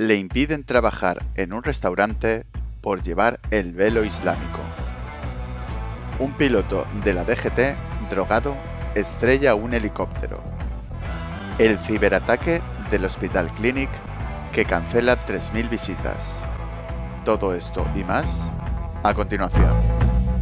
[0.00, 2.46] le impiden trabajar en un restaurante
[2.80, 4.60] por llevar el velo islámico.
[6.18, 8.56] Un piloto de la DGT, drogado,
[8.94, 10.42] estrella un helicóptero.
[11.58, 13.90] El ciberataque del Hospital Clinic
[14.54, 16.46] que cancela 3.000 visitas.
[17.26, 18.40] Todo esto y más
[19.02, 19.74] a continuación.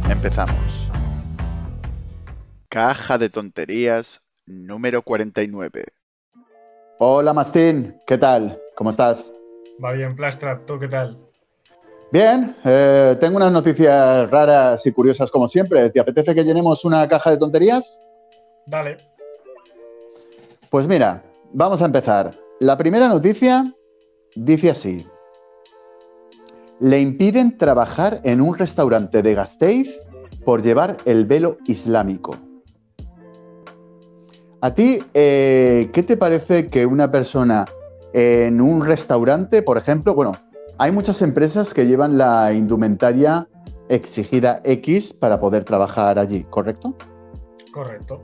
[0.09, 0.89] Empezamos.
[2.69, 5.83] Caja de tonterías número 49.
[6.99, 8.57] Hola Mastín, ¿qué tal?
[8.73, 9.25] ¿Cómo estás?
[9.83, 11.17] Va bien, Plastra, ¿tú qué tal?
[12.11, 15.89] Bien, eh, tengo unas noticias raras y curiosas como siempre.
[15.89, 18.01] ¿Te apetece que llenemos una caja de tonterías?
[18.65, 18.97] Dale.
[20.69, 21.23] Pues mira,
[21.53, 22.33] vamos a empezar.
[22.59, 23.73] La primera noticia
[24.35, 25.07] dice así.
[26.79, 29.99] Le impiden trabajar en un restaurante de Gasteiz
[30.43, 32.35] por llevar el velo islámico.
[34.61, 37.65] ¿A ti eh, qué te parece que una persona
[38.13, 40.33] en un restaurante, por ejemplo, bueno,
[40.77, 43.47] hay muchas empresas que llevan la indumentaria
[43.89, 46.95] exigida X para poder trabajar allí, ¿correcto?
[47.71, 48.21] Correcto.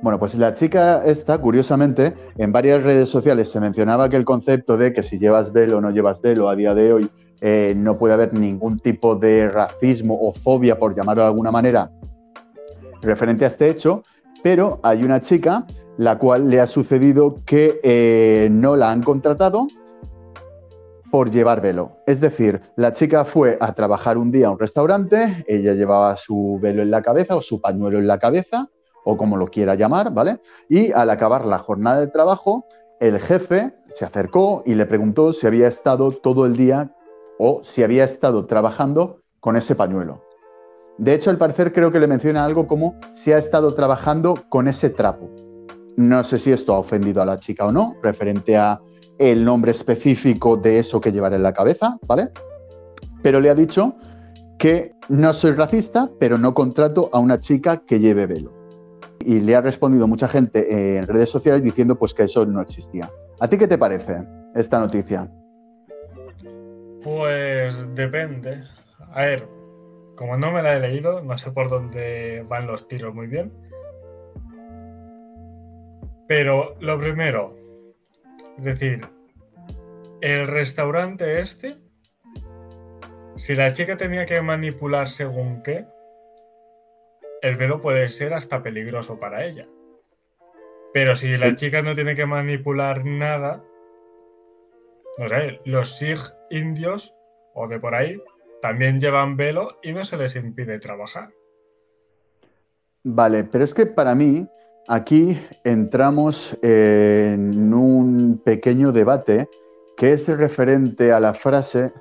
[0.00, 4.76] Bueno, pues la chica esta, curiosamente, en varias redes sociales se mencionaba que el concepto
[4.76, 7.98] de que si llevas velo o no llevas velo a día de hoy eh, no
[7.98, 11.90] puede haber ningún tipo de racismo o fobia, por llamarlo de alguna manera,
[13.00, 14.02] referente a este hecho,
[14.42, 15.66] pero hay una chica
[15.98, 19.66] la cual le ha sucedido que eh, no la han contratado
[21.10, 21.98] por llevar velo.
[22.06, 26.58] Es decir, la chica fue a trabajar un día a un restaurante, ella llevaba su
[26.62, 28.68] velo en la cabeza o su pañuelo en la cabeza,
[29.04, 30.40] o como lo quiera llamar, ¿vale?
[30.68, 32.66] Y al acabar la jornada de trabajo,
[33.00, 36.92] el jefe se acercó y le preguntó si había estado todo el día
[37.38, 40.22] o si había estado trabajando con ese pañuelo.
[40.98, 44.68] De hecho, al parecer creo que le menciona algo como si ha estado trabajando con
[44.68, 45.30] ese trapo.
[45.98, 48.80] No sé si esto ha ofendido a la chica o no, referente a
[49.18, 52.28] el nombre específico de eso que llevará en la cabeza, ¿vale?
[53.20, 53.96] Pero le ha dicho
[54.60, 58.52] que no soy racista, pero no contrato a una chica que lleve velo.
[59.24, 63.10] Y le ha respondido mucha gente en redes sociales diciendo pues que eso no existía.
[63.40, 65.28] ¿A ti qué te parece esta noticia?
[67.02, 68.62] Pues depende.
[69.14, 69.48] A ver,
[70.14, 73.50] como no me la he leído, no sé por dónde van los tiros muy bien.
[76.28, 77.56] Pero lo primero,
[78.58, 79.08] es decir,
[80.20, 81.76] el restaurante este,
[83.36, 85.86] si la chica tenía que manipular según qué,
[87.40, 89.66] el velo puede ser hasta peligroso para ella.
[90.92, 93.64] Pero si la chica no tiene que manipular nada,
[95.18, 97.14] no sé, los Sikh indios
[97.54, 98.20] o de por ahí
[98.60, 101.30] también llevan velo y no se les impide trabajar.
[103.04, 104.48] Vale, pero es que para mí
[104.90, 109.46] Aquí entramos en un pequeño debate
[109.98, 111.92] que es referente a la frase,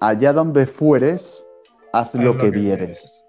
[0.00, 1.46] allá donde fueres,
[1.92, 3.22] haz lo, que, vieres.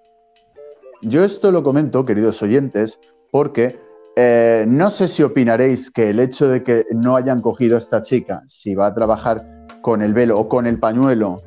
[1.03, 2.99] Yo esto lo comento, queridos oyentes,
[3.31, 3.79] porque
[4.15, 8.01] eh, no sé si opinaréis que el hecho de que no hayan cogido a esta
[8.01, 9.45] chica, si va a trabajar
[9.81, 11.43] con el velo o con el pañuelo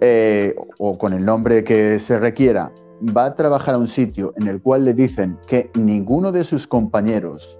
[0.00, 4.48] eh, o con el nombre que se requiera, va a trabajar a un sitio en
[4.48, 7.58] el cual le dicen que ninguno de sus compañeros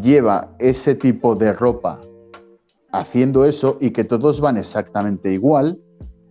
[0.00, 2.00] lleva ese tipo de ropa
[2.92, 5.78] haciendo eso y que todos van exactamente igual,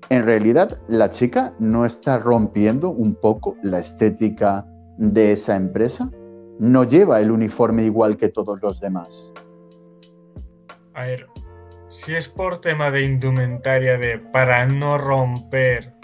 [0.09, 4.66] en realidad la chica no está rompiendo un poco la estética
[4.97, 6.12] de esa empresa.
[6.59, 9.33] No lleva el uniforme igual que todos los demás.
[10.94, 11.27] A ver,
[11.88, 15.94] si es por tema de indumentaria de para no romper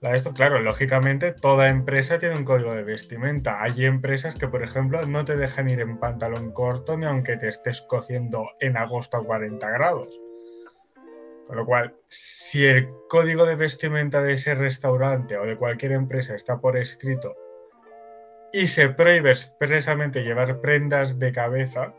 [0.00, 3.62] esto, claro, lógicamente toda empresa tiene un código de vestimenta.
[3.62, 7.48] Hay empresas que, por ejemplo, no te dejan ir en pantalón corto ni aunque te
[7.48, 10.20] estés cociendo en agosto a 40 grados.
[11.48, 16.34] Con lo cual, si el código de vestimenta de ese restaurante o de cualquier empresa
[16.34, 17.34] está por escrito
[18.52, 21.94] y se prohíbe expresamente llevar prendas de cabeza,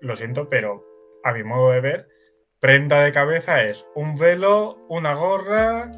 [0.00, 0.84] lo siento, pero
[1.22, 2.08] a mi modo de ver,
[2.60, 5.90] prenda de cabeza es un velo, una gorra,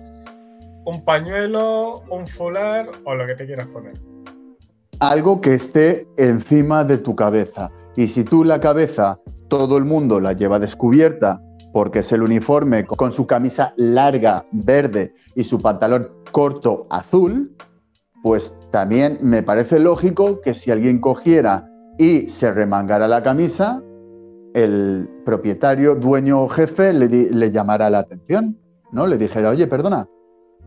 [0.84, 3.94] un pañuelo, un fular o lo que te quieras poner.
[4.98, 7.70] Algo que esté encima de tu cabeza.
[7.96, 9.18] Y si tú la cabeza,
[9.48, 11.40] todo el mundo la lleva descubierta
[11.72, 17.54] porque es el uniforme con su camisa larga verde y su pantalón corto azul,
[18.22, 21.68] pues también me parece lógico que si alguien cogiera
[21.98, 23.82] y se remangara la camisa,
[24.54, 28.58] el propietario, dueño o jefe le, le llamara la atención,
[28.92, 29.06] ¿no?
[29.06, 30.06] Le dijera, oye, perdona,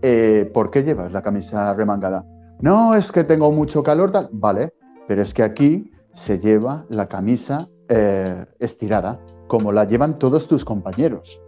[0.08, 2.24] eh, ¿por qué llevas la camisa remangada?
[2.62, 4.72] No, es que tengo mucho calor, Vale,
[5.08, 9.20] pero es que aquí se lleva la camisa eh, estirada.
[9.48, 11.40] como la llevan todos tus compañeros.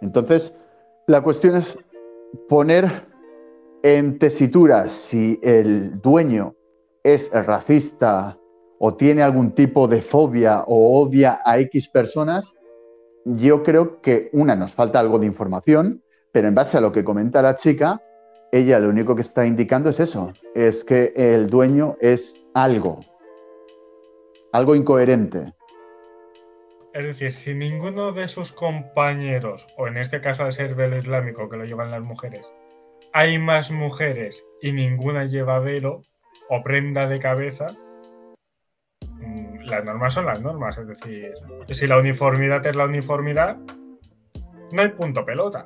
[0.00, 0.54] Entonces,
[1.06, 1.78] la cuestión es
[2.48, 3.06] poner
[3.82, 6.54] en tesitura si el dueño
[7.02, 8.38] es racista
[8.78, 12.52] o tiene algún tipo de fobia o odia a X personas,
[13.24, 16.03] yo creo que una nos falta algo de información,
[16.34, 18.02] pero en base a lo que comenta la chica,
[18.50, 22.98] ella lo único que está indicando es eso, es que el dueño es algo,
[24.52, 25.52] algo incoherente.
[26.92, 31.48] Es decir, si ninguno de sus compañeros, o en este caso al ser velo islámico
[31.48, 32.44] que lo llevan las mujeres,
[33.12, 36.02] hay más mujeres y ninguna lleva velo
[36.50, 37.66] o prenda de cabeza,
[39.20, 40.78] mm, las normas son las normas.
[40.78, 41.32] Es decir,
[41.70, 43.56] si la uniformidad es la uniformidad,
[44.72, 45.64] no hay punto pelota.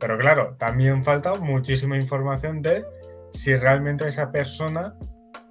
[0.00, 2.84] Pero claro, también falta muchísima información de
[3.32, 4.94] si realmente esa persona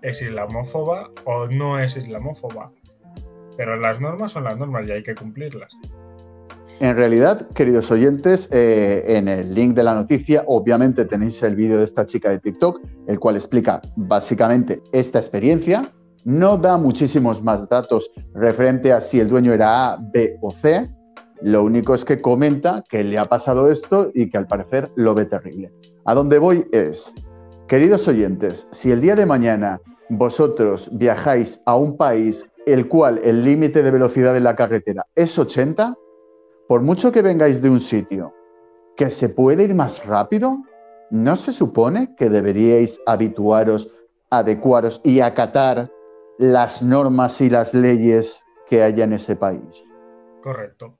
[0.01, 2.71] es islamófoba o no es islamófoba.
[3.55, 5.71] Pero las normas son las normas y hay que cumplirlas.
[6.79, 11.77] En realidad, queridos oyentes, eh, en el link de la noticia, obviamente tenéis el vídeo
[11.77, 15.91] de esta chica de TikTok, el cual explica básicamente esta experiencia.
[16.23, 20.89] No da muchísimos más datos referente a si el dueño era A, B o C.
[21.41, 25.15] Lo único es que comenta que le ha pasado esto y que al parecer lo
[25.15, 25.71] ve terrible.
[26.03, 27.13] A dónde voy es,
[27.67, 33.45] queridos oyentes, si el día de mañana vosotros viajáis a un país el cual el
[33.45, 35.95] límite de velocidad en la carretera es 80,
[36.67, 38.33] por mucho que vengáis de un sitio
[38.97, 40.57] que se puede ir más rápido,
[41.09, 43.89] ¿no se supone que deberíais habituaros,
[44.29, 45.89] adecuaros y acatar
[46.37, 49.91] las normas y las leyes que haya en ese país?
[50.43, 50.98] Correcto.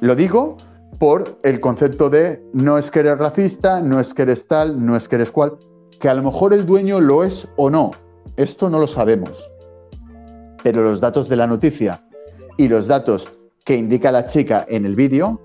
[0.00, 0.56] Lo digo
[0.98, 4.96] por el concepto de no es que eres racista, no es que eres tal, no
[4.96, 5.58] es que eres cual,
[6.00, 7.90] que a lo mejor el dueño lo es o no.
[8.36, 9.50] Esto no lo sabemos.
[10.62, 12.00] Pero los datos de la noticia
[12.56, 13.28] y los datos
[13.64, 15.40] que indica la chica en el vídeo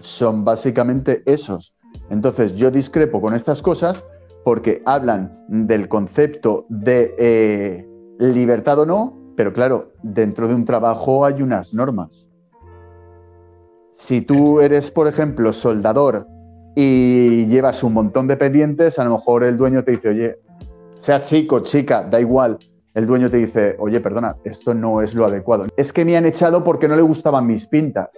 [0.00, 1.74] son básicamente esos.
[2.08, 4.04] Entonces yo discrepo con estas cosas
[4.44, 7.86] porque hablan del concepto de eh,
[8.18, 12.29] libertad o no, pero claro, dentro de un trabajo hay unas normas.
[14.00, 16.26] Si tú eres, por ejemplo, soldador
[16.74, 20.38] y llevas un montón de pendientes, a lo mejor el dueño te dice, oye,
[20.98, 22.58] sea chico, chica, da igual,
[22.94, 25.66] el dueño te dice, oye, perdona, esto no es lo adecuado.
[25.76, 28.08] Es que me han echado porque no le gustaban mis pintas.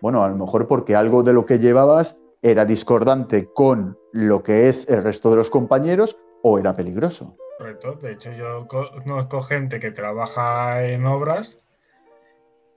[0.00, 4.68] Bueno, a lo mejor porque algo de lo que llevabas era discordante con lo que
[4.68, 7.36] es el resto de los compañeros o era peligroso.
[7.58, 7.98] Correcto.
[8.00, 11.58] De hecho, yo conozco gente que trabaja en obras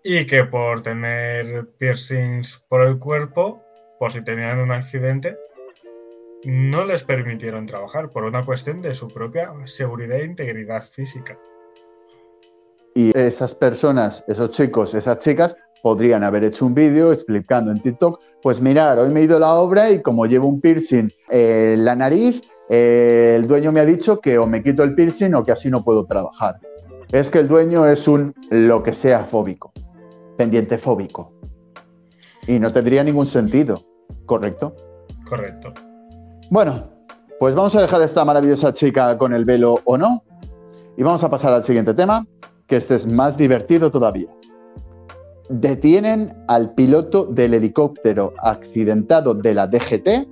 [0.07, 3.63] y que por tener piercings por el cuerpo,
[3.97, 5.35] por si tenían un accidente,
[6.43, 11.39] no les permitieron trabajar por una cuestión de su propia seguridad e integridad física.
[12.93, 18.21] Y esas personas, esos chicos, esas chicas, podrían haber hecho un vídeo explicando en TikTok,
[18.43, 21.83] pues mirar, hoy me he ido a la obra y como llevo un piercing en
[21.83, 25.51] la nariz, el dueño me ha dicho que o me quito el piercing o que
[25.51, 26.59] así no puedo trabajar.
[27.11, 29.73] Es que el dueño es un lo que sea fóbico,
[30.37, 31.33] pendiente fóbico.
[32.47, 33.81] Y no tendría ningún sentido,
[34.25, 34.75] ¿correcto?
[35.27, 35.73] Correcto.
[36.51, 36.89] Bueno,
[37.39, 40.23] pues vamos a dejar a esta maravillosa chica con el velo o no.
[40.97, 42.25] Y vamos a pasar al siguiente tema,
[42.67, 44.29] que este es más divertido todavía.
[45.49, 50.27] Detienen al piloto del helicóptero accidentado de la DGT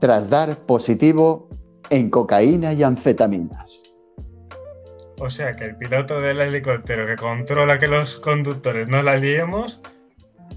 [0.00, 1.48] tras dar positivo
[1.90, 3.82] en cocaína y anfetaminas.
[5.20, 9.80] O sea que el piloto del helicóptero que controla que los conductores no la liemos,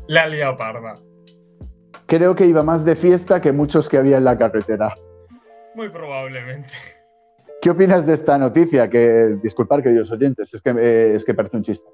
[0.07, 0.99] la ha liado parda.
[2.05, 4.95] Creo que iba más de fiesta que muchos que había en la carretera.
[5.75, 6.73] Muy probablemente.
[7.61, 8.89] ¿Qué opinas de esta noticia?
[8.89, 11.89] Que, disculpar, queridos oyentes, es que, eh, es que parece un chiste.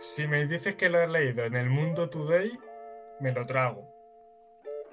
[0.00, 2.58] Si me dices que lo has leído en el Mundo Today,
[3.20, 3.88] me lo trago.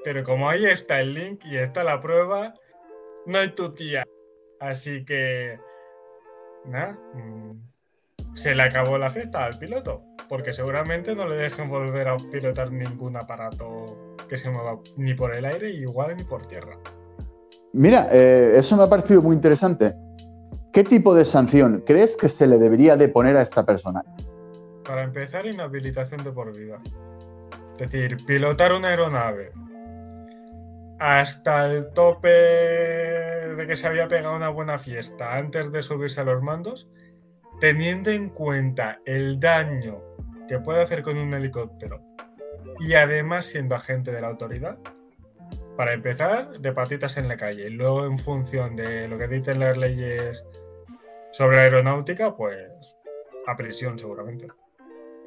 [0.03, 2.53] Pero como ahí está el link y está la prueba,
[3.25, 4.03] no hay tu tía.
[4.59, 5.59] Así que,
[6.65, 12.07] nada, mm, se le acabó la fiesta al piloto porque seguramente no le dejen volver
[12.07, 16.77] a pilotar ningún aparato que se mueva ni por el aire, igual ni por tierra.
[17.73, 19.93] Mira, eh, eso me ha parecido muy interesante.
[20.71, 24.03] ¿Qué tipo de sanción crees que se le debería de poner a esta persona?
[24.85, 26.79] Para empezar, inhabilitación de por vida.
[27.73, 29.51] Es decir, pilotar una aeronave
[31.01, 36.25] hasta el tope de que se había pegado una buena fiesta antes de subirse a
[36.25, 36.87] los mandos,
[37.59, 40.03] teniendo en cuenta el daño
[40.47, 42.03] que puede hacer con un helicóptero
[42.79, 44.77] y además siendo agente de la autoridad,
[45.75, 47.65] para empezar, de patitas en la calle.
[47.65, 50.43] Y luego, en función de lo que dicen las leyes
[51.31, 52.95] sobre aeronáutica, pues
[53.47, 54.49] a prisión seguramente.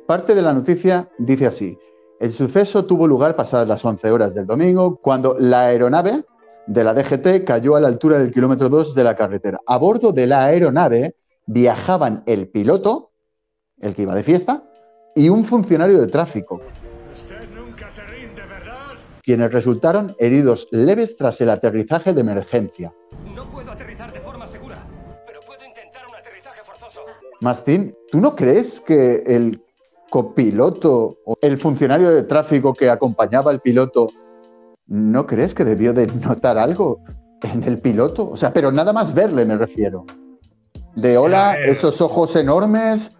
[0.06, 1.76] parte de la noticia dice así.
[2.24, 6.24] El suceso tuvo lugar pasadas las 11 horas del domingo, cuando la aeronave
[6.66, 9.58] de la DGT cayó a la altura del kilómetro 2 de la carretera.
[9.66, 13.10] A bordo de la aeronave viajaban el piloto,
[13.78, 14.64] el que iba de fiesta,
[15.14, 16.62] y un funcionario de tráfico.
[19.22, 22.94] Quienes resultaron heridos leves tras el aterrizaje de emergencia.
[23.34, 24.78] No puedo aterrizar de forma segura,
[25.26, 27.02] pero puedo intentar un aterrizaje forzoso.
[27.42, 29.63] Mastín, ¿tú no crees que el
[30.14, 34.06] copiloto o el funcionario de tráfico que acompañaba al piloto,
[34.86, 37.02] ¿no crees que debió de notar algo
[37.42, 38.30] en el piloto?
[38.30, 40.06] O sea, pero nada más verle me refiero.
[40.94, 43.16] De hola, esos ojos enormes,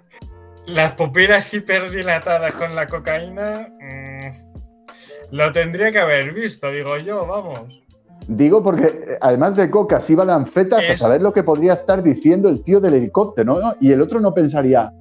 [0.66, 3.70] las pupilas hiperdilatadas con la cocaína.
[3.80, 7.58] Mm, lo tendría que haber visto, digo yo, vamos.
[8.28, 12.04] Digo porque además de coca, si iba de anfetas a saber lo que podría estar
[12.04, 13.74] diciendo el tío del helicóptero, ¿no?
[13.80, 14.92] Y el otro no pensaría,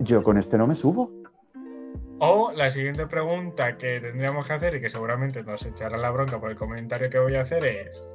[0.00, 1.10] yo con este no me subo.
[2.18, 6.38] O la siguiente pregunta que tendríamos que hacer y que seguramente nos echará la bronca
[6.38, 8.14] por el comentario que voy a hacer es,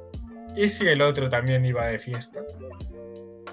[0.54, 2.40] ¿y si el otro también iba de fiesta?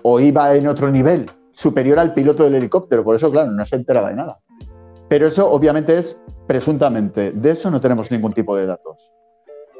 [0.03, 3.77] O iba en otro nivel superior al piloto del helicóptero, por eso, claro, no se
[3.77, 4.39] enteraba de nada.
[5.09, 9.11] Pero eso obviamente es presuntamente, de eso no tenemos ningún tipo de datos.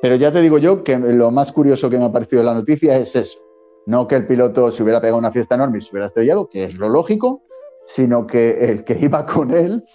[0.02, 2.54] Pero ya te digo yo que lo más curioso que me ha parecido en la
[2.56, 3.38] noticia es eso.
[3.86, 6.66] No que el piloto se hubiera pegado una fiesta enorme y se hubiera estrellado, que
[6.66, 7.44] es lo lógico,
[7.86, 9.86] sino que el que iba con él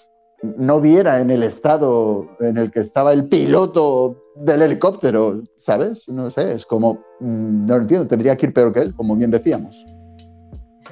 [0.42, 6.08] no viera en el estado en el que estaba el piloto del helicóptero, ¿sabes?
[6.08, 9.16] No sé, es como, mm, no lo entiendo, tendría que ir peor que él, como
[9.16, 9.84] bien decíamos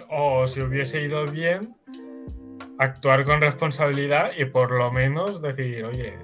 [0.08, 1.74] o si hubiese ido bien,
[2.78, 6.14] actuar con responsabilidad y por lo menos decir, oye,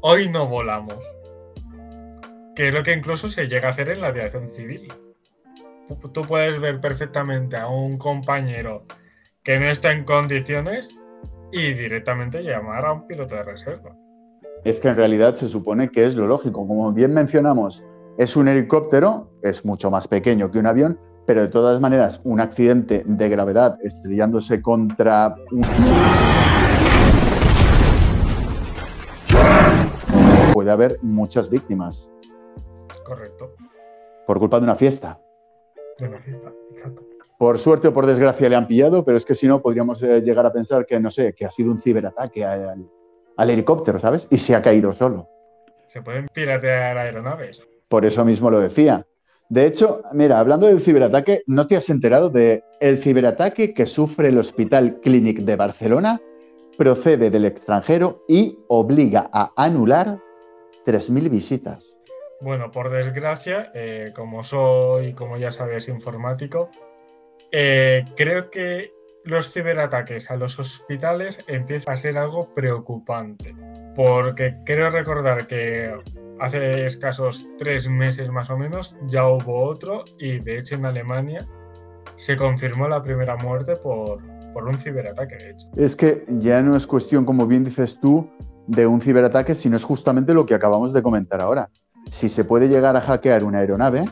[0.00, 1.04] hoy no volamos.
[2.54, 4.92] Que es lo que incluso se llega a hacer en la aviación civil.
[6.12, 8.86] Tú puedes ver perfectamente a un compañero
[9.42, 10.96] que no está en condiciones
[11.50, 13.96] y directamente llamar a un piloto de reserva.
[14.64, 16.66] Es que en realidad se supone que es lo lógico.
[16.66, 17.84] Como bien mencionamos,
[18.18, 22.40] es un helicóptero, es mucho más pequeño que un avión, pero de todas maneras, un
[22.40, 25.62] accidente de gravedad estrellándose contra un...
[30.52, 32.08] puede haber muchas víctimas.
[33.04, 33.54] Correcto.
[34.26, 35.20] Por culpa de una fiesta.
[35.98, 37.11] De una fiesta, exacto.
[37.42, 40.20] Por suerte o por desgracia le han pillado, pero es que si no, podríamos eh,
[40.20, 42.88] llegar a pensar que, no sé, que ha sido un ciberataque al,
[43.36, 44.28] al helicóptero, ¿sabes?
[44.30, 45.28] Y se ha caído solo.
[45.88, 47.68] Se pueden piratear aeronaves.
[47.88, 49.08] Por eso mismo lo decía.
[49.48, 54.28] De hecho, mira, hablando del ciberataque, ¿no te has enterado de el ciberataque que sufre
[54.28, 56.20] el Hospital Clínic de Barcelona?
[56.78, 60.20] Procede del extranjero y obliga a anular
[60.86, 61.98] 3.000 visitas.
[62.40, 66.70] Bueno, por desgracia, eh, como soy, como ya sabes, informático,
[67.52, 68.92] eh, creo que
[69.24, 73.54] los ciberataques a los hospitales empiezan a ser algo preocupante.
[73.94, 75.94] Porque creo recordar que
[76.40, 81.46] hace escasos tres meses más o menos ya hubo otro y de hecho en Alemania
[82.16, 84.18] se confirmó la primera muerte por,
[84.52, 85.68] por un ciberataque, hecho.
[85.76, 88.28] Es que ya no es cuestión, como bien dices tú,
[88.66, 91.70] de un ciberataque, sino es justamente lo que acabamos de comentar ahora.
[92.10, 94.04] Si se puede llegar a hackear una aeronave,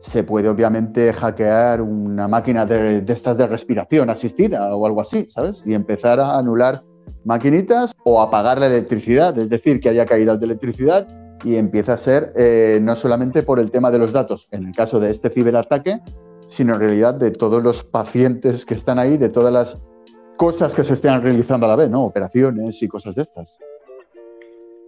[0.00, 5.62] se puede obviamente hackear una máquina de, estas de respiración asistida o algo así, ¿sabes?
[5.66, 6.82] Y empezar a anular
[7.24, 11.08] maquinitas o apagar la electricidad, es decir, que haya caídas de electricidad
[11.44, 14.74] y empieza a ser eh, no solamente por el tema de los datos, en el
[14.74, 16.00] caso de este ciberataque,
[16.48, 19.78] sino en realidad de todos los pacientes que están ahí, de todas las
[20.36, 22.04] cosas que se estén realizando a la vez, ¿no?
[22.04, 23.58] Operaciones y cosas de estas.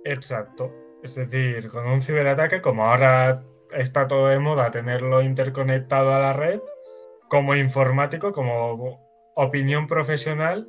[0.05, 0.73] Exacto.
[1.03, 6.33] Es decir, con un ciberataque, como ahora está todo de moda tenerlo interconectado a la
[6.33, 6.61] red,
[7.29, 9.01] como informático, como
[9.35, 10.69] opinión profesional,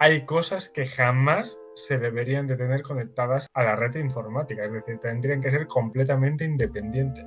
[0.00, 4.98] hay cosas que jamás se deberían de tener conectadas a la red informática, es decir,
[4.98, 7.24] tendrían que ser completamente independientes.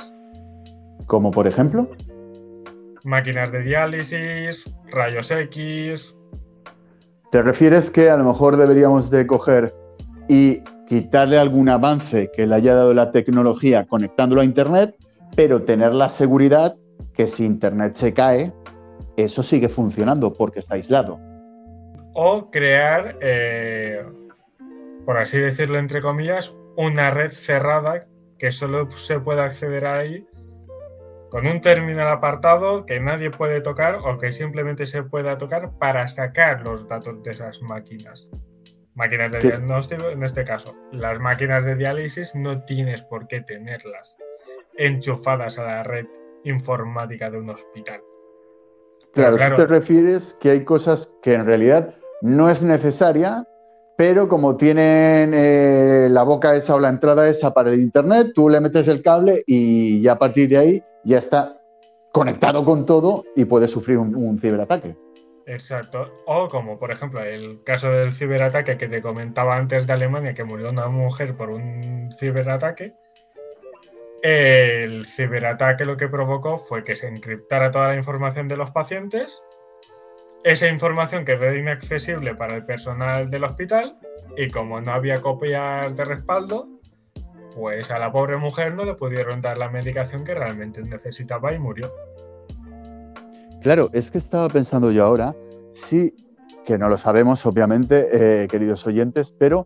[1.07, 1.89] Como por ejemplo?
[3.03, 6.15] Máquinas de diálisis, rayos X.
[7.31, 9.73] ¿Te refieres que a lo mejor deberíamos de coger
[10.27, 14.95] y quitarle algún avance que le haya dado la tecnología conectándolo a Internet,
[15.35, 16.75] pero tener la seguridad
[17.13, 18.53] que si Internet se cae,
[19.17, 21.19] eso sigue funcionando porque está aislado?
[22.13, 24.03] O crear eh,
[25.05, 28.07] por así decirlo entre comillas, una red cerrada
[28.39, 30.27] que solo se puede acceder ahí
[31.29, 36.07] con un terminal apartado que nadie puede tocar o que simplemente se pueda tocar para
[36.07, 38.29] sacar los datos de esas máquinas.
[38.95, 40.73] Máquinas de diagnóstico, en este caso.
[40.93, 44.17] Las máquinas de diálisis no tienes por qué tenerlas
[44.77, 46.05] enchufadas a la red
[46.43, 48.01] informática de un hospital.
[49.13, 53.47] Claro, claro, tú te refieres que hay cosas que en realidad no es necesaria,
[53.97, 58.49] pero como tienen eh, la boca esa o la entrada esa para el Internet, tú
[58.49, 61.61] le metes el cable y ya a partir de ahí ya está
[62.11, 64.95] conectado con todo y puede sufrir un, ciberataque.
[65.45, 66.11] Exacto.
[66.25, 70.43] O como por ejemplo el caso del ciberataque que te comentaba antes de Alemania, que
[70.43, 72.95] murió una mujer por un ciberataque.
[74.23, 79.43] El ciberataque lo que provocó fue que se encriptara toda la información de los pacientes
[80.45, 83.97] esa información quedó inaccesible para el personal del hospital
[84.37, 86.69] y como no había copias de respaldo,
[87.55, 91.57] pues a la pobre mujer no le pudieron dar la medicación que realmente necesitaba y
[91.57, 91.91] murió.
[93.63, 95.35] Claro, es que estaba pensando yo ahora,
[95.73, 96.13] sí,
[96.63, 99.65] que no lo sabemos obviamente, eh, queridos oyentes, pero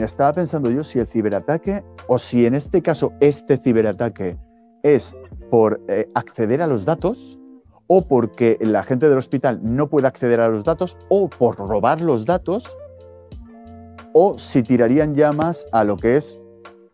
[0.00, 4.36] estaba pensando yo si el ciberataque o si en este caso este ciberataque
[4.82, 5.16] es
[5.50, 7.38] por eh, acceder a los datos
[7.86, 12.00] o porque la gente del hospital no puede acceder a los datos, o por robar
[12.00, 12.64] los datos,
[14.12, 16.38] o si tirarían llamas a lo que es,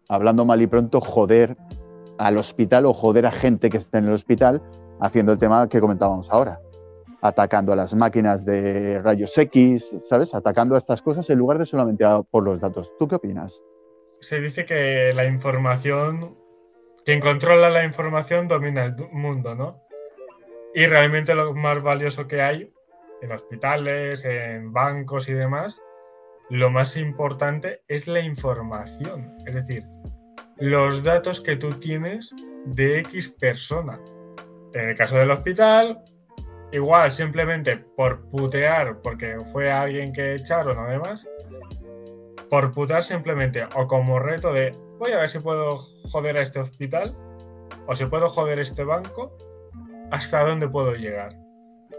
[0.09, 1.57] hablando mal y pronto, joder
[2.19, 4.61] al hospital o joder a gente que está en el hospital,
[5.01, 6.61] haciendo el tema que comentábamos ahora,
[7.21, 10.35] atacando a las máquinas de rayos X, ¿sabes?
[10.35, 12.93] Atacando a estas cosas en lugar de solamente por los datos.
[12.99, 13.61] ¿Tú qué opinas?
[14.21, 16.37] Se dice que la información,
[17.05, 19.83] quien controla la información domina el mundo, ¿no?
[20.75, 22.73] Y realmente lo más valioso que hay
[23.23, 25.81] en hospitales, en bancos y demás,
[26.49, 29.37] lo más importante es la información.
[29.47, 29.85] Es decir,
[30.57, 32.35] los datos que tú tienes
[32.67, 34.01] de X persona.
[34.73, 36.03] En el caso del hospital,
[36.73, 41.29] igual simplemente por putear, porque fue alguien que echaron o demás,
[42.49, 45.79] por putear simplemente o como reto de voy a ver si puedo
[46.11, 47.17] joder a este hospital
[47.87, 49.37] o si puedo joder este banco
[50.11, 51.37] hasta dónde puedo llegar.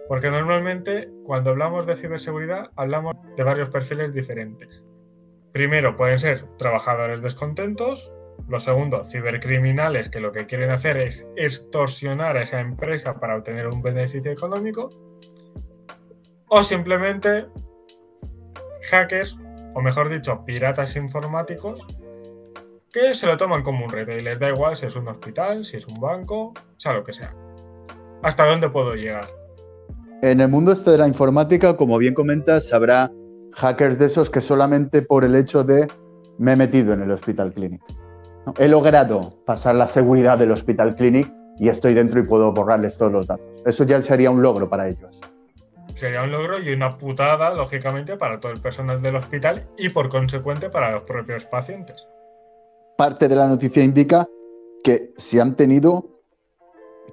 [0.08, 4.86] Porque normalmente cuando hablamos de ciberseguridad hablamos de varios perfiles diferentes.
[5.52, 8.14] Primero pueden ser trabajadores descontentos,
[8.48, 13.68] lo segundo, cibercriminales que lo que quieren hacer es extorsionar a esa empresa para obtener
[13.68, 14.90] un beneficio económico,
[16.48, 17.48] o simplemente
[18.90, 19.38] hackers,
[19.74, 21.86] o mejor dicho, piratas informáticos,
[22.92, 25.64] que se lo toman como un reto y les da igual si es un hospital,
[25.64, 27.34] si es un banco, sea lo que sea.
[28.22, 29.28] ¿Hasta dónde puedo llegar?
[30.22, 33.12] En el mundo este de la informática, como bien comentas, habrá
[33.54, 35.88] hackers de esos que solamente por el hecho de
[36.38, 37.82] me he metido en el Hospital Clinic.
[38.58, 43.12] He logrado pasar la seguridad del Hospital Clinic y estoy dentro y puedo borrarles todos
[43.12, 43.46] los datos.
[43.66, 45.20] Eso ya sería un logro para ellos.
[45.96, 50.10] Sería un logro y una putada, lógicamente, para todo el personal del hospital y por
[50.10, 52.08] consecuente para los propios pacientes.
[52.98, 54.28] Parte de la noticia indica
[54.84, 56.24] que se han tenido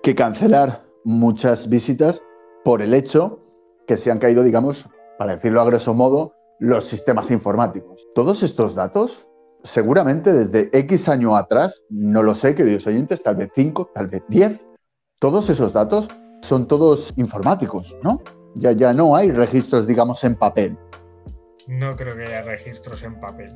[0.02, 2.22] que cancelar muchas visitas
[2.64, 3.40] por el hecho
[3.86, 4.88] que se han caído, digamos,
[5.18, 8.06] para decirlo a grosso modo, los sistemas informáticos.
[8.14, 9.26] Todos estos datos,
[9.62, 14.22] seguramente desde X año atrás, no lo sé, queridos oyentes, tal vez 5, tal vez
[14.28, 14.60] 10,
[15.18, 16.08] todos esos datos
[16.42, 18.20] son todos informáticos, ¿no?
[18.54, 20.76] Ya, ya no hay registros, digamos, en papel.
[21.66, 23.54] No creo que haya registros en papel.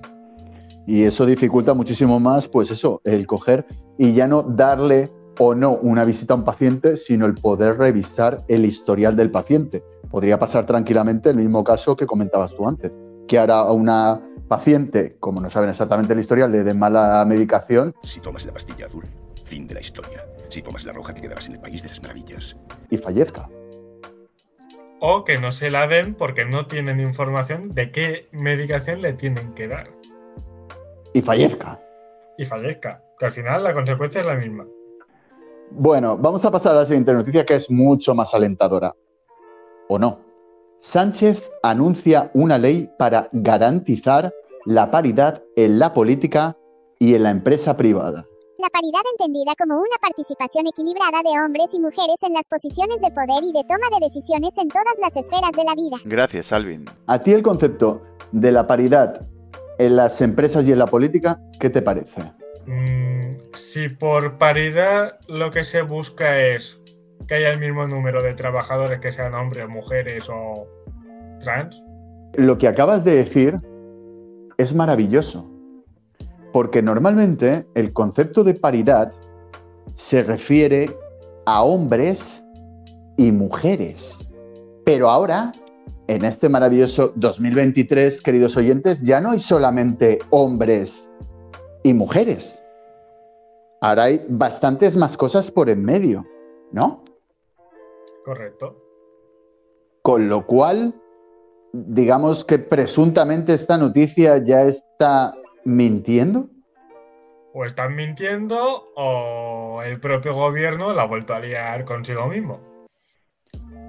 [0.86, 3.64] Y eso dificulta muchísimo más, pues eso, el coger
[3.98, 8.44] y ya no darle o no una visita a un paciente, sino el poder revisar
[8.48, 9.82] el historial del paciente.
[10.10, 15.40] Podría pasar tranquilamente el mismo caso que comentabas tú antes, que ahora una paciente, como
[15.40, 17.94] no saben exactamente el historial, le den mala medicación.
[18.02, 19.04] Si tomas la pastilla azul,
[19.44, 20.26] fin de la historia.
[20.48, 22.56] Si tomas la roja, te quedarás en el país de las maravillas.
[22.90, 23.48] Y fallezca.
[25.00, 29.54] O que no se la den porque no tienen información de qué medicación le tienen
[29.54, 29.90] que dar.
[31.12, 31.80] Y fallezca.
[32.38, 33.02] Y fallezca.
[33.18, 34.66] Que al final la consecuencia es la misma.
[35.70, 38.94] Bueno, vamos a pasar a la siguiente noticia que es mucho más alentadora.
[39.88, 40.31] ¿O no?
[40.82, 44.34] Sánchez anuncia una ley para garantizar
[44.66, 46.56] la paridad en la política
[46.98, 48.26] y en la empresa privada.
[48.58, 53.12] La paridad entendida como una participación equilibrada de hombres y mujeres en las posiciones de
[53.12, 55.96] poder y de toma de decisiones en todas las esferas de la vida.
[56.04, 56.84] Gracias, Alvin.
[57.06, 59.24] A ti el concepto de la paridad
[59.78, 62.22] en las empresas y en la política, ¿qué te parece?
[62.66, 66.81] Mm, si por paridad lo que se busca es
[67.26, 70.66] que haya el mismo número de trabajadores que sean hombres, mujeres o
[71.40, 71.82] trans.
[72.34, 73.60] Lo que acabas de decir
[74.58, 75.48] es maravilloso,
[76.52, 79.12] porque normalmente el concepto de paridad
[79.96, 80.90] se refiere
[81.46, 82.42] a hombres
[83.16, 84.18] y mujeres.
[84.84, 85.52] Pero ahora,
[86.08, 91.08] en este maravilloso 2023, queridos oyentes, ya no hay solamente hombres
[91.82, 92.62] y mujeres.
[93.80, 96.24] Ahora hay bastantes más cosas por en medio,
[96.72, 97.01] ¿no?
[98.24, 98.76] Correcto.
[100.02, 100.94] Con lo cual,
[101.72, 106.48] digamos que presuntamente esta noticia ya está mintiendo.
[107.54, 112.60] O están mintiendo o el propio gobierno la ha vuelto a liar consigo mismo.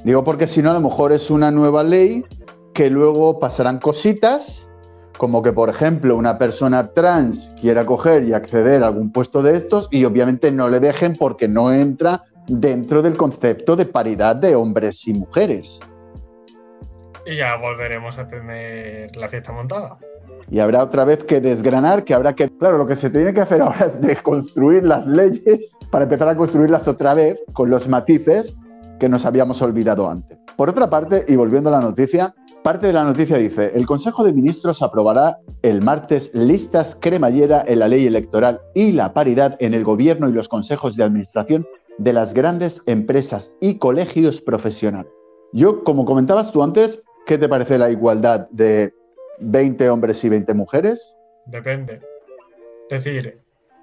[0.03, 2.25] Digo porque si no, a lo mejor es una nueva ley
[2.73, 4.67] que luego pasarán cositas,
[5.17, 9.55] como que, por ejemplo, una persona trans quiera coger y acceder a algún puesto de
[9.55, 14.55] estos y obviamente no le dejen porque no entra dentro del concepto de paridad de
[14.55, 15.79] hombres y mujeres.
[17.25, 19.97] Y ya volveremos a tener la fiesta montada.
[20.51, 22.49] Y habrá otra vez que desgranar, que habrá que...
[22.49, 26.35] Claro, lo que se tiene que hacer ahora es desconstruir las leyes para empezar a
[26.35, 28.55] construirlas otra vez con los matices
[28.99, 30.37] que nos habíamos olvidado antes.
[30.55, 34.23] Por otra parte, y volviendo a la noticia, parte de la noticia dice, el Consejo
[34.23, 39.73] de Ministros aprobará el martes listas cremallera en la ley electoral y la paridad en
[39.73, 41.65] el gobierno y los consejos de administración
[41.97, 45.11] de las grandes empresas y colegios profesionales.
[45.51, 48.93] Yo, como comentabas tú antes, ¿qué te parece la igualdad de
[49.39, 51.15] 20 hombres y 20 mujeres?
[51.45, 52.01] Depende.
[52.89, 53.41] Es decir,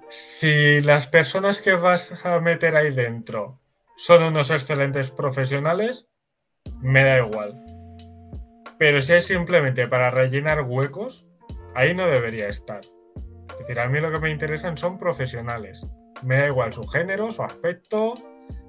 [0.09, 3.59] si las personas que vas a meter ahí dentro
[3.95, 6.09] son unos excelentes profesionales,
[6.81, 7.63] me da igual.
[8.77, 11.25] Pero si es simplemente para rellenar huecos,
[11.75, 12.81] ahí no debería estar.
[13.51, 15.85] Es decir, a mí lo que me interesan son profesionales.
[16.23, 18.13] Me da igual su género, su aspecto,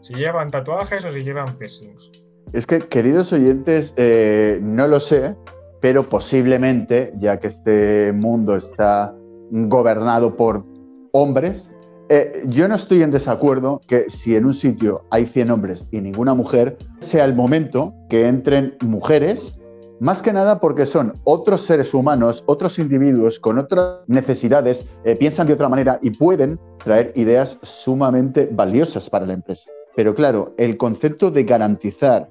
[0.00, 2.10] si llevan tatuajes o si llevan piercings.
[2.52, 5.34] Es que, queridos oyentes, eh, no lo sé,
[5.80, 9.14] pero posiblemente, ya que este mundo está
[9.50, 10.64] gobernado por
[11.12, 11.72] hombres,
[12.08, 16.00] eh, yo no estoy en desacuerdo que si en un sitio hay 100 hombres y
[16.00, 19.58] ninguna mujer, sea el momento que entren mujeres,
[20.02, 25.46] más que nada porque son otros seres humanos, otros individuos con otras necesidades, eh, piensan
[25.46, 29.70] de otra manera y pueden traer ideas sumamente valiosas para la empresa.
[29.94, 32.28] Pero claro, el concepto de garantizar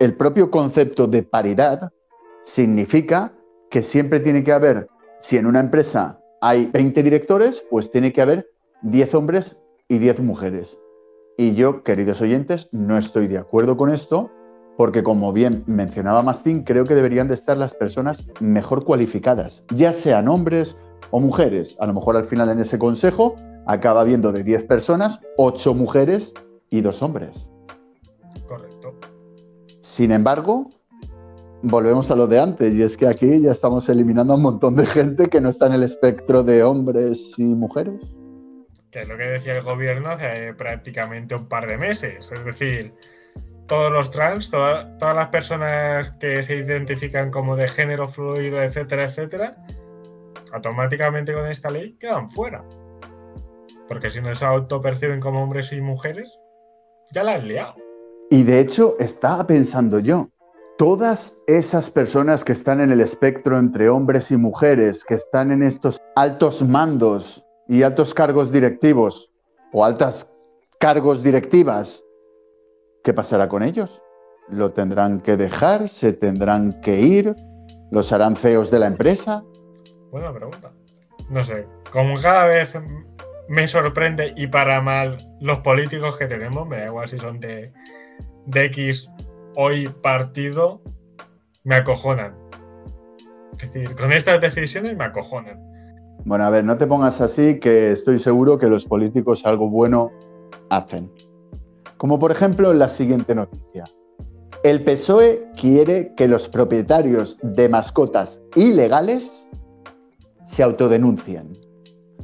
[0.00, 1.92] el propio concepto de paridad
[2.42, 3.32] significa
[3.70, 4.88] que siempre tiene que haber,
[5.20, 8.50] si en una empresa hay 20 directores, pues tiene que haber
[8.82, 9.56] 10 hombres
[9.86, 10.76] y 10 mujeres.
[11.38, 14.28] Y yo, queridos oyentes, no estoy de acuerdo con esto,
[14.76, 19.92] porque como bien mencionaba Mastín, creo que deberían de estar las personas mejor cualificadas, ya
[19.92, 20.76] sean hombres
[21.10, 21.76] o mujeres.
[21.80, 26.32] A lo mejor al final en ese consejo acaba habiendo de 10 personas, 8 mujeres
[26.70, 27.48] y 2 hombres.
[28.46, 28.98] Correcto.
[29.80, 30.70] Sin embargo,
[31.62, 34.76] volvemos a lo de antes, y es que aquí ya estamos eliminando a un montón
[34.76, 38.00] de gente que no está en el espectro de hombres y mujeres.
[38.90, 42.30] Que es lo que decía el gobierno hace prácticamente un par de meses.
[42.30, 42.94] Es decir,
[43.66, 49.56] todos los trans, todas las personas que se identifican como de género fluido, etcétera, etcétera,
[50.52, 52.64] automáticamente con esta ley quedan fuera.
[53.88, 56.38] Porque si no se autoperciben como hombres y mujeres,
[57.12, 57.74] ya la han liado.
[58.30, 60.28] Y de hecho, estaba pensando yo,
[60.78, 65.62] todas esas personas que están en el espectro entre hombres y mujeres, que están en
[65.62, 69.30] estos altos mandos y altos cargos directivos
[69.72, 70.30] o altas
[70.80, 72.04] cargos directivas,
[73.04, 74.02] ¿qué pasará con ellos?
[74.48, 75.88] ¿Lo tendrán que dejar?
[75.88, 77.34] ¿Se tendrán que ir?
[77.90, 79.44] ¿Los harán feos de la empresa?
[80.10, 80.72] Buena pregunta.
[81.30, 82.72] No sé, como cada vez
[83.48, 87.72] me sorprende y para mal los políticos que tenemos, me da igual si son de
[88.46, 89.10] de X
[89.56, 90.80] hoy partido
[91.64, 92.34] me acojonan.
[93.60, 95.58] Es decir, con estas decisiones me acojonan.
[96.24, 100.10] Bueno, a ver, no te pongas así, que estoy seguro que los políticos algo bueno
[100.70, 101.10] hacen.
[101.96, 103.84] Como por ejemplo la siguiente noticia.
[104.62, 109.46] El PSOE quiere que los propietarios de mascotas ilegales
[110.46, 111.58] se autodenuncien.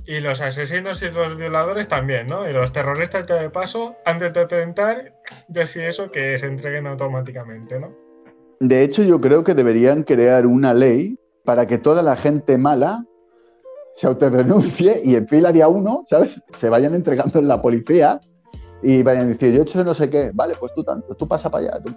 [0.07, 2.49] Y los asesinos y los violadores también, ¿no?
[2.49, 5.15] Y los terroristas ya de paso, antes de atentar,
[5.49, 7.95] ya sí eso que se entreguen automáticamente, ¿no?
[8.59, 13.05] De hecho, yo creo que deberían crear una ley para que toda la gente mala
[13.95, 16.43] se autodenuncie y en fila día uno, ¿sabes?
[16.53, 18.21] Se vayan entregando en la policía
[18.83, 21.51] y vayan diciendo, yo he hecho no sé qué, vale, pues tú tanto, tú pasa
[21.51, 21.83] para allá.
[21.83, 21.91] Tú.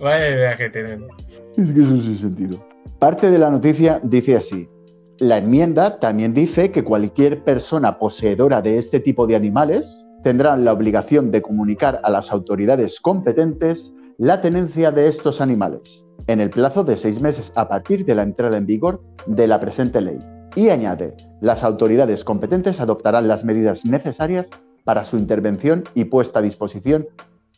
[0.00, 1.06] Vaya idea que tienen.
[1.56, 2.58] Es que eso es sin sentido.
[2.98, 4.68] Parte de la noticia dice así.
[5.18, 10.72] La enmienda también dice que cualquier persona poseedora de este tipo de animales tendrá la
[10.72, 16.84] obligación de comunicar a las autoridades competentes la tenencia de estos animales en el plazo
[16.84, 20.18] de seis meses a partir de la entrada en vigor de la presente ley.
[20.54, 24.48] Y añade, las autoridades competentes adoptarán las medidas necesarias
[24.84, 27.06] para su intervención y puesta a disposición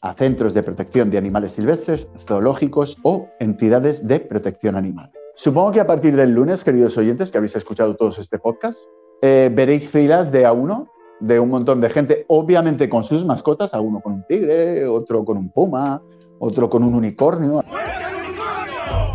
[0.00, 5.10] a centros de protección de animales silvestres, zoológicos o entidades de protección animal.
[5.34, 8.78] Supongo que a partir del lunes, queridos oyentes, que habéis escuchado todos este podcast,
[9.22, 10.88] eh, veréis filas de a uno,
[11.20, 15.38] de un montón de gente, obviamente con sus mascotas, alguno con un tigre, otro con
[15.38, 16.02] un puma,
[16.38, 17.64] otro con un unicornio.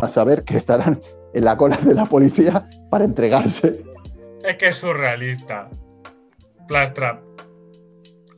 [0.02, 1.00] a saber que estarán
[1.32, 3.84] en la cola de la policía para entregarse.
[4.42, 5.68] Es que es surrealista.
[6.66, 7.22] Plastrap.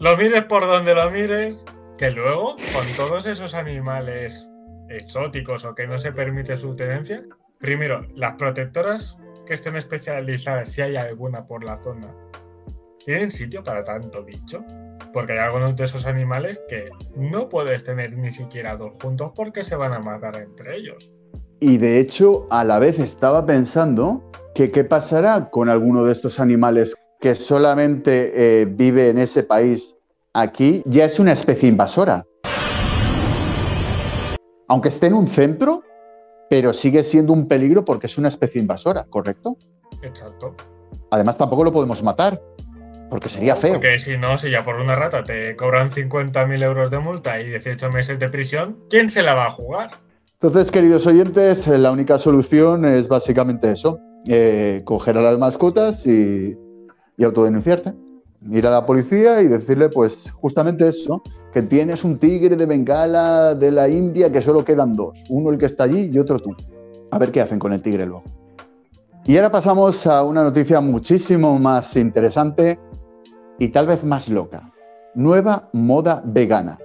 [0.03, 1.65] Lo mires por donde lo mires,
[1.97, 4.51] que luego, con todos esos animales
[4.89, 7.23] exóticos o que no se permite su tenencia,
[7.61, 12.13] primero, las protectoras que estén especializadas, si hay alguna por la zona,
[13.05, 14.65] ¿tienen sitio para tanto bicho?
[15.13, 19.63] Porque hay algunos de esos animales que no puedes tener ni siquiera dos juntos porque
[19.63, 21.13] se van a matar entre ellos.
[21.61, 26.41] Y de hecho, a la vez estaba pensando que qué pasará con alguno de estos
[26.41, 29.95] animales que solamente eh, vive en ese país.
[30.35, 32.27] Aquí ya es una especie invasora.
[34.67, 35.85] Aunque esté en un centro,
[36.51, 39.57] pero sigue siendo un peligro porque es una especie invasora, ¿correcto?
[40.03, 40.57] Exacto.
[41.13, 42.43] Además, tampoco lo podemos matar,
[43.09, 43.75] porque sería feo.
[43.75, 47.51] Porque si no, si ya por una rata te cobran 50.000 euros de multa y
[47.51, 49.91] 18 meses de prisión, ¿quién se la va a jugar?
[50.41, 56.05] Entonces, queridos oyentes, eh, la única solución es básicamente eso, eh, coger a las mascotas
[56.05, 56.57] y,
[57.17, 57.95] y autodenunciarte.
[58.51, 61.23] Ir a la policía y decirle, pues, justamente eso,
[61.53, 65.59] que tienes un tigre de Bengala de la India que solo quedan dos, uno el
[65.59, 66.55] que está allí y otro tú.
[67.11, 68.25] A ver qué hacen con el tigre luego.
[69.25, 72.81] Y ahora pasamos a una noticia muchísimo más interesante
[73.59, 74.73] y tal vez más loca.
[75.15, 76.79] Nueva moda vegana.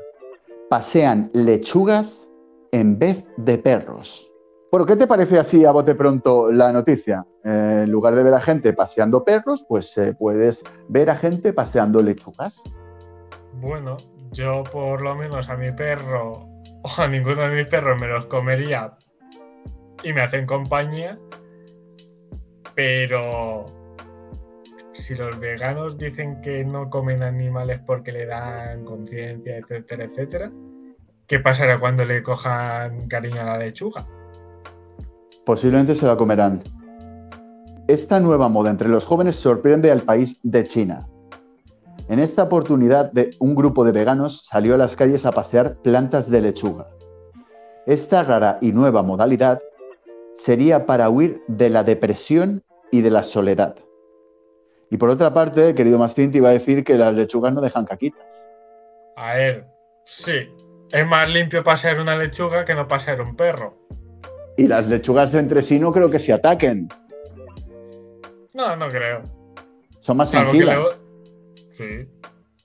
[0.69, 2.29] Pasean lechugas
[2.71, 4.29] en vez de perros.
[4.69, 7.25] Bueno, ¿qué te parece así a bote pronto la noticia?
[7.45, 11.53] Eh, en lugar de ver a gente paseando perros, pues eh, puedes ver a gente
[11.53, 12.61] paseando lechugas.
[13.53, 13.95] Bueno,
[14.33, 16.49] yo por lo menos a mi perro
[16.83, 18.97] o a ninguno de mis perros me los comería
[20.03, 21.17] y me hacen compañía,
[22.75, 23.65] pero
[24.91, 30.51] si los veganos dicen que no comen animales porque le dan conciencia, etcétera, etcétera,
[31.25, 34.05] ¿qué pasará cuando le cojan cariño a la lechuga?
[35.47, 36.61] Posiblemente se la comerán.
[37.87, 41.07] Esta nueva moda entre los jóvenes sorprende al país de China.
[42.09, 46.41] En esta oportunidad, un grupo de veganos salió a las calles a pasear plantas de
[46.41, 46.87] lechuga.
[47.85, 49.61] Esta rara y nueva modalidad
[50.35, 53.75] sería para huir de la depresión y de la soledad.
[54.91, 57.85] Y por otra parte, querido Mastín, te iba a decir que las lechugas no dejan
[57.85, 58.27] caquitas.
[59.15, 59.65] A ver,
[60.03, 60.49] sí.
[60.91, 63.87] Es más limpio pasear una lechuga que no pasear un perro.
[64.57, 66.89] Y las lechugas entre sí no creo que se ataquen.
[68.53, 69.21] No, no creo.
[69.99, 70.77] Son más Salvo tranquilas.
[70.77, 71.07] le-
[71.73, 72.09] Sí.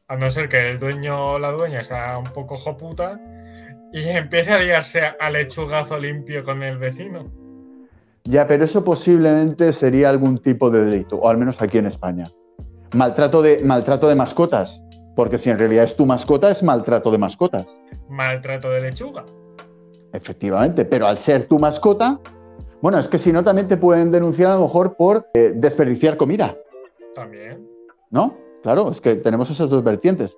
[0.08, 3.20] A no ser que el dueño o la dueña sea un poco joputa
[3.92, 7.30] y empiece a liarse a lechugazo limpio con el vecino.
[8.24, 12.24] Ya, pero eso posiblemente sería algún tipo de delito, o al menos aquí en España.
[12.94, 14.82] Maltrato de, maltrato de mascotas.
[15.14, 17.78] Porque si en realidad es tu mascota, es maltrato de mascotas.
[18.08, 19.24] Maltrato de lechuga.
[20.12, 22.20] Efectivamente, pero al ser tu mascota,
[22.82, 26.16] bueno, es que si no, también te pueden denunciar a lo mejor por eh, desperdiciar
[26.16, 26.56] comida,
[27.14, 27.66] También.
[28.10, 28.36] ¿no?
[28.62, 30.36] Claro, es que tenemos esas dos vertientes.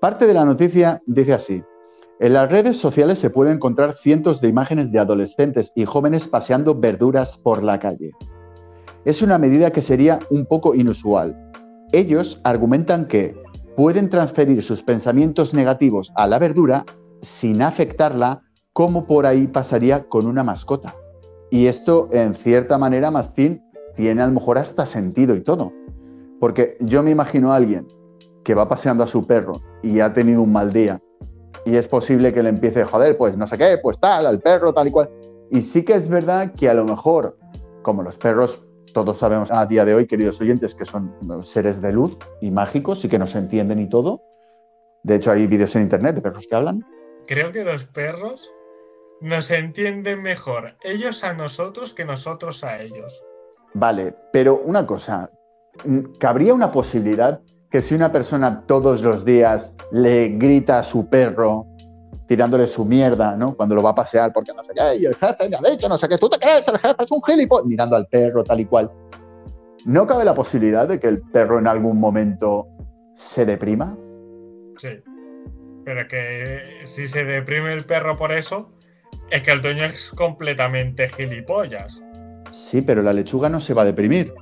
[0.00, 1.62] Parte de la noticia dice así.
[2.18, 6.74] En las redes sociales se pueden encontrar cientos de imágenes de adolescentes y jóvenes paseando
[6.74, 8.12] verduras por la calle.
[9.04, 11.36] Es una medida que sería un poco inusual.
[11.92, 13.36] Ellos argumentan que
[13.76, 16.84] pueden transferir sus pensamientos negativos a la verdura
[17.20, 18.42] sin afectarla
[18.76, 20.94] como por ahí pasaría con una mascota.
[21.50, 25.72] Y esto, en cierta manera, Mastín, tiene a lo mejor hasta sentido y todo.
[26.40, 27.86] Porque yo me imagino a alguien
[28.44, 31.00] que va paseando a su perro y ha tenido un mal día
[31.64, 34.74] y es posible que le empiece, joder, pues no sé qué, pues tal, al perro,
[34.74, 35.08] tal y cual.
[35.50, 37.38] Y sí que es verdad que a lo mejor,
[37.80, 38.62] como los perros,
[38.92, 43.02] todos sabemos a día de hoy, queridos oyentes, que son seres de luz y mágicos
[43.06, 44.20] y que nos entienden y todo.
[45.02, 46.84] De hecho, hay vídeos en internet de perros que hablan.
[47.26, 48.50] Creo que los perros
[49.20, 53.22] nos entienden mejor ellos a nosotros que nosotros a ellos.
[53.74, 55.30] Vale, pero una cosa,
[56.18, 61.66] ¿cabría una posibilidad que si una persona todos los días le grita a su perro
[62.26, 63.56] tirándole su mierda, ¿no?
[63.56, 65.88] Cuando lo va a pasear, porque no sé qué, y el jefe me ha dicho,
[65.88, 68.60] no sé qué, tú te crees, el jefe es un gilipollas, mirando al perro tal
[68.60, 68.90] y cual.
[69.84, 72.66] ¿No cabe la posibilidad de que el perro en algún momento
[73.14, 73.96] se deprima?
[74.78, 74.88] Sí.
[75.84, 78.75] Pero que si se deprime el perro por eso,
[79.30, 82.00] es que el dueño es completamente gilipollas.
[82.50, 84.32] Sí, pero la lechuga no se va a deprimir,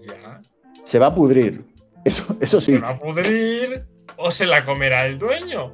[0.00, 0.40] Ya.
[0.84, 1.64] se va a pudrir.
[2.04, 3.84] Eso, eso sí, Se va a pudrir
[4.16, 5.72] o se la comerá el dueño.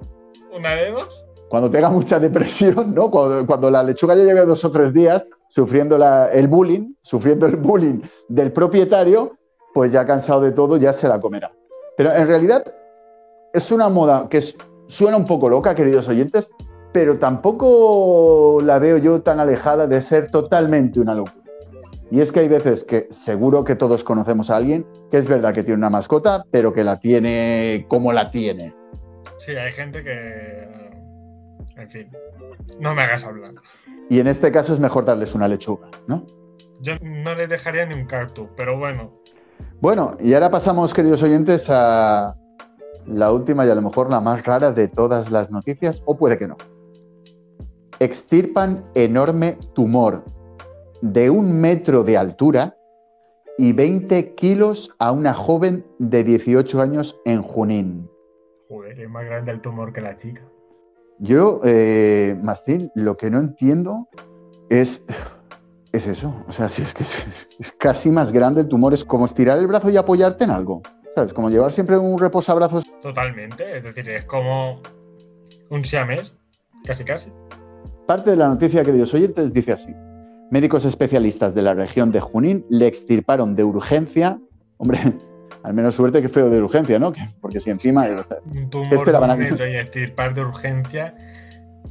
[0.54, 1.24] Una de dos.
[1.48, 3.10] cuando tenga mucha depresión, ¿no?
[3.10, 7.46] Cuando, cuando la lechuga ya lleve dos o tres días sufriendo la- el bullying, sufriendo
[7.46, 9.36] el bullying del propietario,
[9.72, 11.50] pues ya cansado de todo, ya se la comerá.
[11.96, 12.64] Pero en realidad
[13.54, 14.42] es una moda que
[14.88, 16.50] suena un poco loca, queridos oyentes,
[16.92, 21.34] pero tampoco la veo yo tan alejada de ser totalmente una locura.
[22.10, 25.52] Y es que hay veces que seguro que todos conocemos a alguien que es verdad
[25.52, 28.74] que tiene una mascota, pero que la tiene como la tiene.
[29.38, 30.90] Sí, hay gente que.
[31.76, 32.10] En fin,
[32.80, 33.52] no me hagas hablar.
[34.10, 36.26] Y en este caso es mejor darles una lechuga, ¿no?
[36.80, 39.12] Yo no les dejaría ni un cartu, pero bueno.
[39.80, 42.34] Bueno, y ahora pasamos, queridos oyentes, a
[43.06, 46.38] la última y a lo mejor la más rara de todas las noticias, o puede
[46.38, 46.56] que no.
[48.00, 50.24] Extirpan enorme tumor
[51.02, 52.76] de un metro de altura
[53.56, 58.08] y 20 kilos a una joven de 18 años en Junín.
[58.68, 60.42] Joder, es más grande el tumor que la chica.
[61.18, 64.08] Yo, eh, Mastín, lo que no entiendo
[64.70, 65.04] es,
[65.92, 66.44] es eso.
[66.46, 69.58] O sea, si es que es, es casi más grande el tumor, es como estirar
[69.58, 70.82] el brazo y apoyarte en algo.
[71.16, 71.32] ¿Sabes?
[71.32, 72.84] Como llevar siempre un reposabrazos.
[73.02, 74.80] Totalmente, es decir, es como
[75.70, 76.34] un siamés,
[76.84, 77.32] casi casi.
[78.08, 79.94] Parte de la noticia, queridos oyentes, dice así.
[80.50, 84.40] Médicos especialistas de la región de Junín le extirparon de urgencia,
[84.78, 84.98] hombre,
[85.62, 87.12] al menos suerte que fue de urgencia, ¿no?
[87.12, 88.06] Que- Porque si encima...
[88.46, 91.14] Un tumor ¿Qué esperaban un metro y extirpar de urgencia.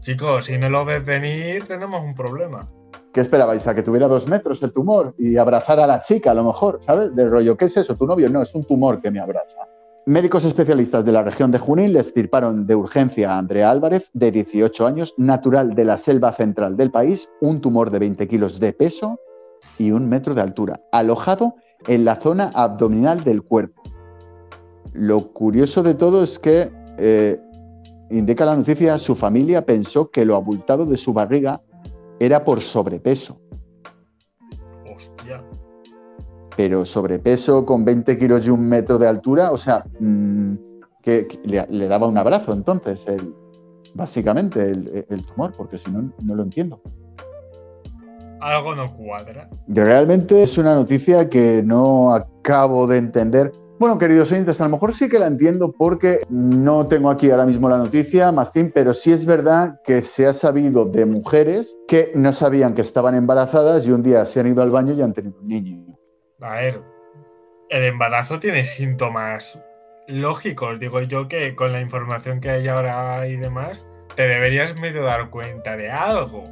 [0.01, 2.65] Chicos, si no lo ves venir, tenemos un problema.
[3.13, 3.67] ¿Qué esperabais?
[3.67, 6.80] ¿A que tuviera dos metros el tumor y abrazar a la chica a lo mejor?
[6.84, 7.15] ¿Sabes?
[7.15, 7.95] Del rollo, ¿qué es eso?
[7.95, 8.27] ¿Tu novio?
[8.27, 9.67] No, es un tumor que me abraza.
[10.08, 14.32] Médicos especialistas de la región de Junín le extirparon de urgencia a Andrea Álvarez, de
[14.32, 18.72] 18 años, natural de la selva central del país, un tumor de 20 kilos de
[18.72, 19.20] peso
[19.78, 21.56] y un metro de altura, alojado
[21.88, 23.82] en la zona abdominal del cuerpo.
[24.93, 27.38] Lo curioso de todo es que, eh,
[28.10, 31.62] indica la noticia, su familia pensó que lo abultado de su barriga
[32.17, 33.41] era por sobrepeso.
[34.89, 35.43] Hostia.
[36.58, 40.54] Pero sobrepeso con 20 kilos y un metro de altura, o sea, mm,
[41.02, 43.34] que, que le, le daba un abrazo entonces, el-
[43.93, 46.82] básicamente el, el tumor, porque si no, no lo entiendo.
[48.39, 49.50] Algo no cuadra.
[49.67, 53.52] Realmente es una noticia que no acabo de entender.
[53.80, 57.46] Bueno, queridos oyentes, a lo mejor sí que la entiendo porque no tengo aquí ahora
[57.46, 62.12] mismo la noticia, Mastín, pero sí es verdad que se ha sabido de mujeres que
[62.15, 65.13] no sabían que estaban embarazadas y un día se han ido al baño y han
[65.13, 65.97] tenido un niño.
[66.41, 66.82] A ver,
[67.69, 69.60] el embarazo tiene síntomas
[70.08, 75.04] lógicos, digo yo que con la información que hay ahora y demás, te deberías medio
[75.04, 76.43] dar cuenta de algo.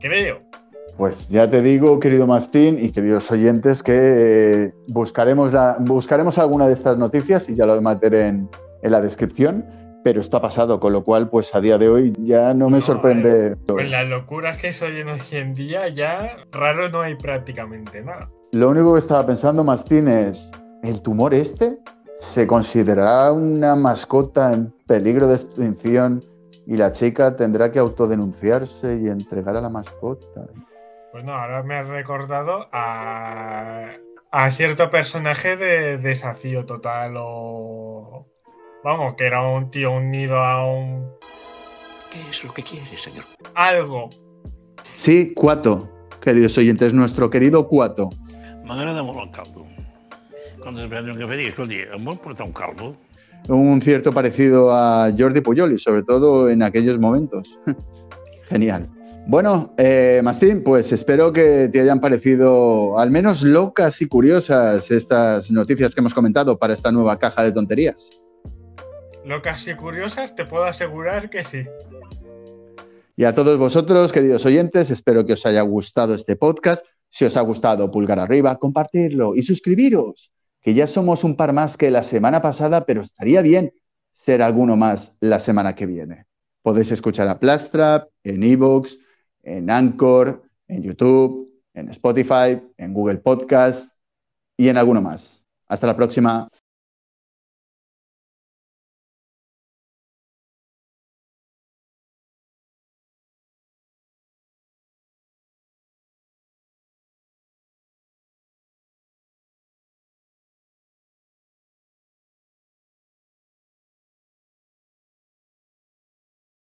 [0.00, 0.40] Creo.
[0.96, 6.66] Pues ya te digo, querido Mastín y queridos oyentes, que eh, buscaremos, la- buscaremos alguna
[6.66, 8.48] de estas noticias y ya lo meteré en,
[8.82, 9.64] en la descripción,
[10.02, 12.78] pero esto ha pasado, con lo cual, pues a día de hoy ya no me
[12.78, 13.56] No, sorprende.
[13.68, 18.30] Con las locuras que se oyen hoy en día, ya raro no hay prácticamente nada.
[18.52, 20.50] Lo único que estaba pensando, Mastín, es,
[20.82, 21.78] ¿el tumor este
[22.18, 26.24] se considerará una mascota en peligro de extinción
[26.66, 30.48] y la chica tendrá que autodenunciarse y entregar a la mascota?
[31.12, 33.92] Bueno, ahora me has recordado a,
[34.32, 38.26] a cierto personaje de desafío total o...
[38.82, 41.08] Vamos, que era un tío unido a un...
[42.10, 43.24] ¿Qué es lo que quiere, señor?
[43.54, 44.08] Algo.
[44.96, 45.88] Sí, Cuato,
[46.20, 48.10] queridos oyentes, nuestro querido Cuato.
[48.70, 49.64] M'agrada molt el caldo.
[50.62, 52.94] Quan es prendre un dic, escolti, em vol portar un caldo?
[53.48, 57.58] un cierto parecido a Jordi Puyol y sobre todo en aquellos momentos.
[58.48, 58.88] Genial.
[59.26, 65.50] Bueno, eh, Mastín, pues espero que te hayan parecido al menos locas y curiosas estas
[65.50, 68.08] noticias que hemos comentado para esta nueva caja de tonterías.
[69.24, 71.64] Locas y curiosas, te puedo asegurar que sí.
[73.16, 76.84] Y a todos vosotros, queridos oyentes, espero que os haya gustado este podcast.
[77.10, 81.76] Si os ha gustado, pulgar arriba, compartirlo y suscribiros, que ya somos un par más
[81.76, 83.72] que la semana pasada, pero estaría bien
[84.12, 86.26] ser alguno más la semana que viene.
[86.62, 88.98] Podéis escuchar a Plastrap en Evox,
[89.42, 93.92] en Anchor, en YouTube, en Spotify, en Google Podcast
[94.56, 95.42] y en alguno más.
[95.66, 96.48] Hasta la próxima.